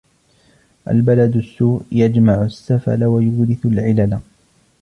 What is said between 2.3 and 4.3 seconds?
السَّفَلَ وَيُورِثُ الْعِلَلَ